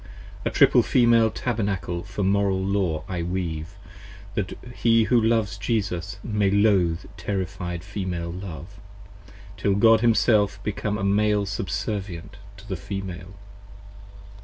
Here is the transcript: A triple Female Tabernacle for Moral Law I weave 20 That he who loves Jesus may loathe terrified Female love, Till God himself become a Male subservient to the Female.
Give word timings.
A 0.45 0.49
triple 0.49 0.81
Female 0.81 1.29
Tabernacle 1.29 2.01
for 2.01 2.23
Moral 2.23 2.59
Law 2.59 3.03
I 3.07 3.21
weave 3.21 3.75
20 4.33 4.33
That 4.57 4.73
he 4.75 5.03
who 5.03 5.21
loves 5.21 5.59
Jesus 5.59 6.17
may 6.23 6.49
loathe 6.49 7.01
terrified 7.17 7.83
Female 7.83 8.31
love, 8.31 8.79
Till 9.57 9.75
God 9.75 9.99
himself 10.01 10.57
become 10.63 10.97
a 10.97 11.03
Male 11.03 11.45
subservient 11.45 12.37
to 12.57 12.67
the 12.67 12.77
Female. 12.77 13.35